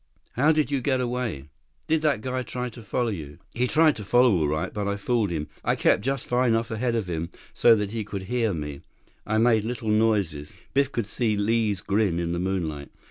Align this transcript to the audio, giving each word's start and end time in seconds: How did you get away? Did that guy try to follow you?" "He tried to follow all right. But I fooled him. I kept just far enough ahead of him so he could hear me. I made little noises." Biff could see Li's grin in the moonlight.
How 0.31 0.51
did 0.51 0.71
you 0.71 0.81
get 0.81 0.99
away? 0.99 1.43
Did 1.85 2.01
that 2.01 2.21
guy 2.21 2.41
try 2.41 2.69
to 2.69 2.81
follow 2.81 3.09
you?" 3.09 3.37
"He 3.53 3.67
tried 3.67 3.95
to 3.97 4.03
follow 4.03 4.35
all 4.35 4.47
right. 4.47 4.73
But 4.73 4.87
I 4.87 4.97
fooled 4.97 5.29
him. 5.29 5.47
I 5.63 5.75
kept 5.75 6.01
just 6.01 6.25
far 6.25 6.47
enough 6.47 6.71
ahead 6.71 6.95
of 6.95 7.07
him 7.07 7.29
so 7.53 7.77
he 7.77 8.03
could 8.03 8.23
hear 8.23 8.51
me. 8.51 8.81
I 9.27 9.37
made 9.37 9.63
little 9.63 9.89
noises." 9.89 10.53
Biff 10.73 10.91
could 10.91 11.05
see 11.05 11.37
Li's 11.37 11.81
grin 11.81 12.17
in 12.19 12.31
the 12.31 12.39
moonlight. 12.39 12.89